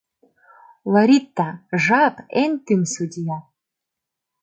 [0.91, 1.47] —Лоритта,
[1.83, 3.37] жап— эн тӱҥ судья.